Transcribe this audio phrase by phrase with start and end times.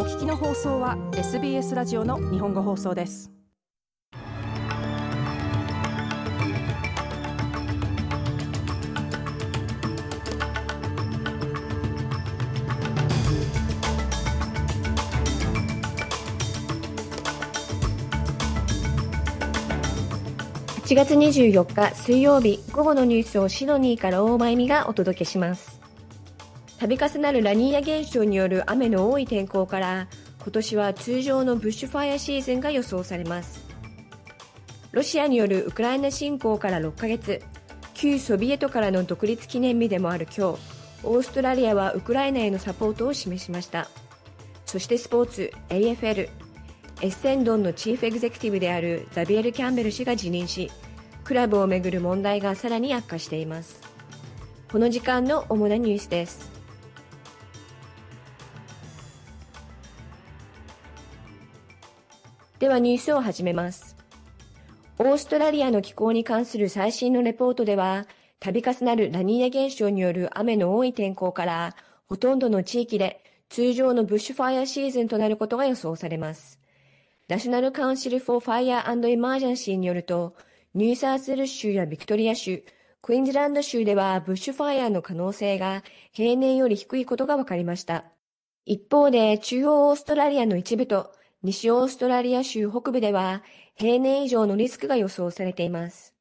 [0.00, 3.30] お聞きの放送は SBS ラジオの日本語放送です。
[20.86, 25.69] 1月24日水曜日午後のニュースをシドニーから大前美がお届けします。
[26.88, 30.08] 度重なるラニーニャ現象による雨の多い天候から
[30.42, 33.64] 今年は通常のブッシュファイアシーズンが予想されます。
[34.92, 37.42] ロシアによるウクライナ侵攻から6ヶ月。
[37.92, 40.58] 旧ソビエトからの独立記念日でもある今日
[41.04, 43.88] オーストラリアはウクライナへのサポートを示しました。
[44.64, 46.28] そしてスポーツ AFL
[47.02, 50.70] エッセンドンのチーフエグゼクティブであるザビエル・キャンベル氏が辞任し
[51.24, 53.82] クラブをめぐる問題がさらに悪化しています。
[54.72, 56.49] この時間の主なニュースです。
[62.60, 63.96] ではニュースを始めます。
[64.98, 68.06] オーストラリアの気候に関する最新のレポートでは、
[68.38, 71.74] 度重なるラニーニャ現象による雨の多い天候から、
[72.06, 76.60] ほとんどの地域で通常のブッシュファイアシーズンとなることが予想されます。
[77.28, 80.34] ナショナルカウンシル・フォー・ファイア・アンド・エマージェンシーによると、
[80.74, 82.62] ニューサースル州やビクトリア州、
[83.00, 88.04] クイーンズランド州ではブッシュファイアの可能性が平年より低いことが分かりました。
[88.66, 93.42] 一方で中央オーストラリアの一部と西オーストラリア州北部では
[93.74, 96.14] 平年以上のリスクが予想されています。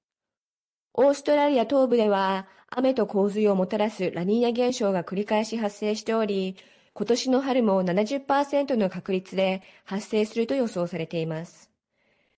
[0.94, 6.56] オーストラリア東部では雨と洪水をもたらすラニーニャ現象が繰り返し発生しており、
[6.94, 11.70] 今年の春も70%の確率で発生すると予想されています。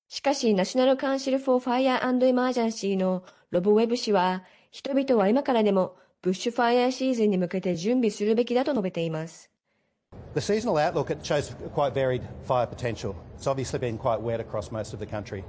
[0.07, 9.50] しかし、 National Council for Fire and Emergency のロブ・ウェブ氏は、人々は今からでも bushfire season に向けて準備するべきだと述べています。
[10.33, 13.15] The seasonal outlook it shows quite varied fire potential.
[13.35, 15.43] It's obviously been quite wet across most of the country.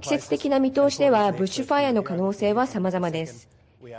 [0.00, 3.48] 季節的な見通しではブッシュファイアの可能性は様々です。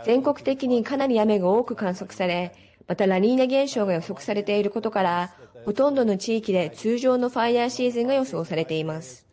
[0.04, 2.52] 全国的にかなり雨が多く観測され、
[2.86, 9.26] またラニーニャ現象が予測されていることから、ほとんどの地域で通常のファイヤーシーズンが予想されています。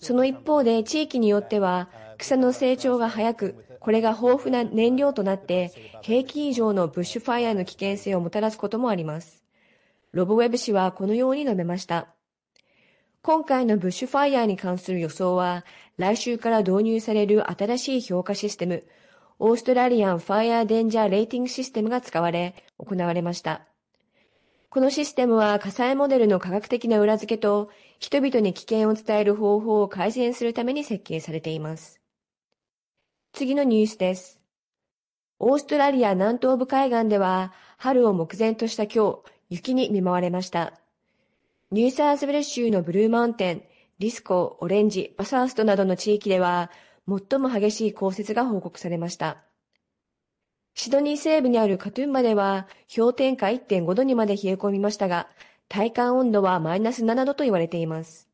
[0.00, 1.88] その一方で地域によっては
[2.18, 9.42] 草の成長が早く、これが豊富な燃料となって平均以上のブッシュファイアの危険性をもたらすこともあります。
[10.12, 12.08] ロボウェブ氏はこのように述べました。
[13.22, 15.64] 今回のブッシュファイアに関する予想は、
[15.98, 18.84] 来週から導入される新しい評価システム、
[19.38, 23.66] オーストラリアンファイアデンジャーレーティングシステムが使われ、行われました。
[24.70, 31.99] このシステムは火災モデルの科学的な裏付けと人々に危険を伝える方法を改善するために設計されています。
[33.32, 34.40] 次のニュースです。
[35.38, 39.18] オーストラリア南東部海岸では春を目前とした今日、
[39.48, 40.74] 雪に見舞われました。
[41.70, 43.62] ニューサーズウェル州のブルーマウンテン、
[43.98, 46.70] リスコ、オレンジ、バサーストなどの地域では
[47.08, 49.38] 最も激しい降雪が報告されました。
[50.74, 55.28] シドニー西部にあるカトゥンバでは氷点下1.5度にまで冷え込みましたが、
[55.68, 58.28] 体感温度はマイナス7度と言われています。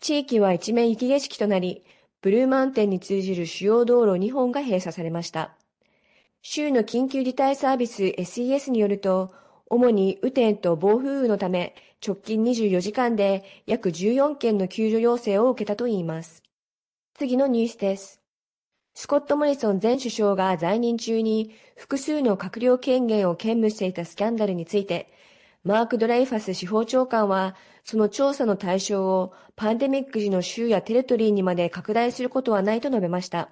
[0.00, 1.84] 地域は一面雪景色となり、
[2.22, 5.56] ブルーマウンテンに通じる主要道路2本が閉鎖されました。
[6.42, 9.32] 州の緊急事態サービス SES によると、
[9.68, 11.74] 主に雨天と暴風雨のため、
[12.06, 16.42] 直近24時間で約14件の救助要請を受けたといいます。
[17.14, 18.20] 次のニュースです。
[18.94, 25.12] スコット・モリソン前首相が在任中に複数の閣僚権限を兼務していたスキャンダルについて、
[25.66, 33.48] マーク・ドレイファス司法長官は、その調査の対象をパンデミック時の州やテレトリーにまで拡大することはないと述べました。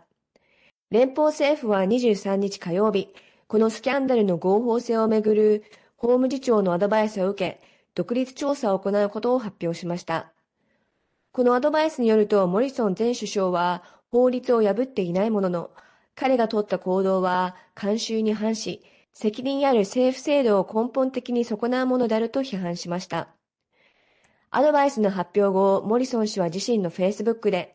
[0.93, 3.09] 連邦政府は23日火曜日、
[3.49, 5.65] このスキャンダルの合法性をめぐる
[5.97, 7.61] 法務次長のアドバイスを受け、
[7.97, 10.33] 独立調査を行うことを発表しました。
[11.33, 13.83] このアドバイスによると、モリソン前首相は
[14.13, 15.71] 法律を破っていないものの、
[16.15, 18.85] 彼が取った行動は慣習に反し、
[19.15, 23.29] 責任ある政府制度を根本的に損なうものであると批判しました。
[24.51, 27.75] アドバイスの発表後、モリソン氏は自身のフェイスブックで、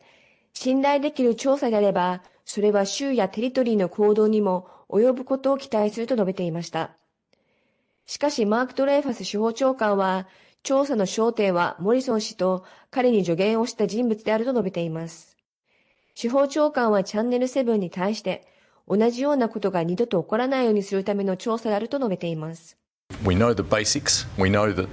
[0.52, 6.96] 信頼できる調査であれば、それは州やテリトリーの行動にも及ぶことを期待すると述べていました。
[8.06, 10.26] しかし、マーク・ドレイファス司法長官は、
[10.62, 15.38] 調査の焦点はモリソン氏と彼に助言をした人物であると述べています。
[16.14, 18.46] 司法長官はチャンネル7に対して、
[18.90, 22.76] 同じようなことが二度と起こらないようにするための調査であると述べています。
[23.24, 24.26] We know the basics.
[24.36, 24.88] We know that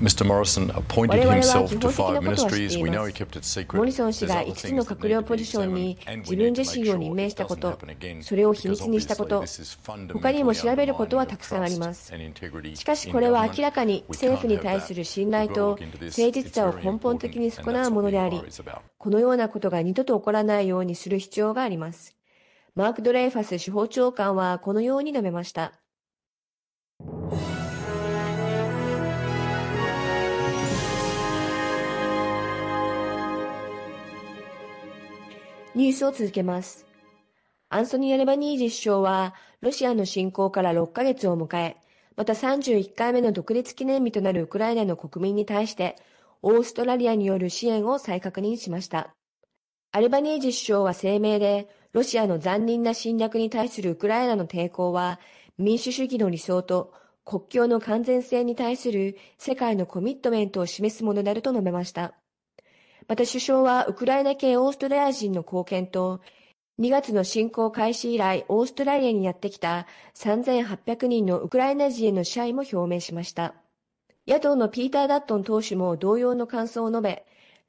[0.00, 0.24] Mr.
[0.24, 2.78] Morrison appointed himself to five ministries.
[2.78, 3.76] We know he kept it secret.
[3.76, 7.76] モリソン氏が5つの閣僚ポジションに自分自身を任命したこと、
[8.20, 9.44] それを秘密にしたこと、
[10.12, 12.12] 他にも調べることはたくさんあります。
[12.74, 18.40] しかしこれは明らかに政府に対する信頼と誠実さを根本的に損なうものであり、
[18.98, 22.14] このようなことが二度と起こらないようにする必要があります。
[22.76, 25.74] マーク・ドレイファス司法長官はこのように述べました。
[35.76, 36.84] ニュースを続けます。
[37.68, 41.76] アンソニー・アルバニージ首相は、ロシアの侵攻から6ヶ月を迎え、
[42.16, 45.94] また31回目の独立記念日となるウクライナの国民に対して、
[46.42, 49.14] オーストラリアによる支援を再確認しました。
[49.92, 55.20] アルバニージ首相は声明で、ロシアの残忍な侵略に対するウクライナの抵抗は、
[55.58, 56.92] 民主主義の理想と
[57.24, 62.14] 国境の完全性に対する世界のコミットメントを示すものであると述べました。
[63.06, 66.20] また首相はウクライナ系オーストラリア人の貢献と、
[66.80, 69.86] 2月の侵攻開始以来、オーストラリアにやってきた
[70.16, 73.54] 3800人のウクライナ人への支配も表明しました。
[74.26, 77.24] 野党のピーター・ダットン党首も同様の感想を述べ、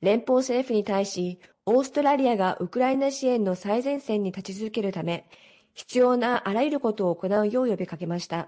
[0.06, 5.28] 連邦政府に対し、オーストラリアがウクライナ支援の最前線に立ち続けるため、
[5.74, 8.48] 必要なあらゆることを行うよう呼びかけました。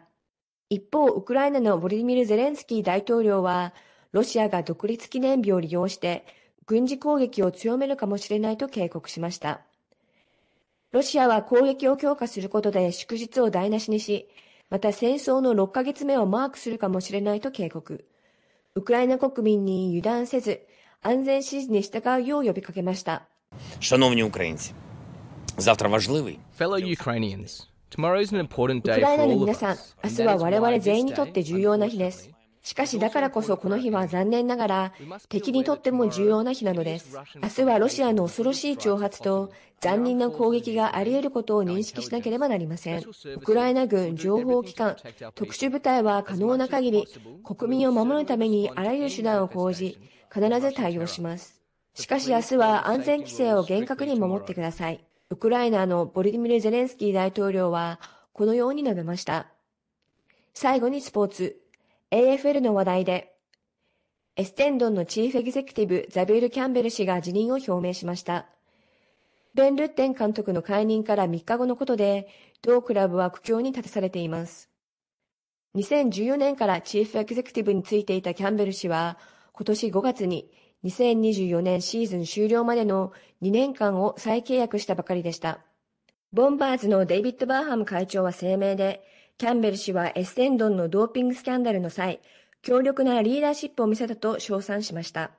[0.69, 3.73] 一方、ウクライナのボリミル・ゼレンスキー大統領は、
[4.11, 6.25] ロシアが独立記念日を利用して、
[6.67, 9.61] 軍事攻撃を強めるかもしれないと警告しました。
[10.91, 14.29] ロシアは攻撃を強化することで祝日を台無しにし、
[14.69, 18.05] また戦争の6ヶ月目をマークするかもしれないと警告。
[18.75, 20.61] ウクライナ国民に油断せず、
[21.06, 23.22] 安全指示に従うよう呼びかけました。
[23.80, 24.74] Шановні українці,
[25.58, 26.38] завтра важливий.
[26.58, 28.94] Fellow Ukrainians, tomorrow is an important day for all of us.
[28.94, 32.30] ウクライナの皆さん、明日は我々全員にとって重要な日です。
[32.62, 34.92] しかしだからこそこの日は残念ながら
[35.28, 37.18] 敵にとっても重要な日なのです。
[37.42, 43.00] 明日はロシアの恐ろしい挑発と残忍な攻撃があり得ることを認識しなければなりません。
[43.00, 44.96] ウクライナ軍情報機関、
[45.34, 47.08] 特殊部隊は可能な限り
[47.42, 49.98] 国民を守るためにあらゆる手段を講じ、
[50.33, 51.61] 必ず対応します。
[51.93, 55.03] しかし明日は安全規制を厳格に守ってください。
[55.29, 57.99] ウクライナのボリディミル・ゼレンスキー大統領は
[58.33, 59.47] このように述べました。
[60.53, 61.61] 最後にスポーツ。
[62.11, 63.33] AFL の話題で、
[64.37, 68.45] エステンドンのチーフエグゼクティブザビール・キャンベル氏が辞任を表明しました。
[69.55, 72.27] ベン・ルッテン監督の解任から3日後のことで、
[72.61, 74.69] 同クラブは苦境に立たされています。
[75.75, 79.17] 2014年からチーフエグゼクティブについていたキャンベル氏は、
[79.57, 80.51] 今年5月に
[80.83, 83.11] 2024年シーズン終了までの
[83.41, 85.61] 2年間を再契約したばかりでした。
[86.31, 89.01] ボンバーズのデイビッド・バーハム会長は声明で、
[89.39, 92.19] キャンベル氏はエッセンドンのドーピングスキャンダルの際、
[92.61, 95.31] 強力なリーダーシップを見せたと称賛しました。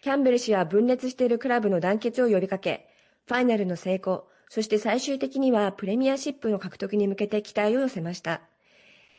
[0.00, 2.88] キャンベル氏は分裂しているクラブの団結を呼びかけ、
[3.26, 8.40] ファイナルの成功、そして最終的にはプレミアシップの獲得に向けて期待を寄せました。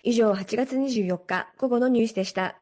[0.01, 2.61] 以上、8月24日午後のニュースでした。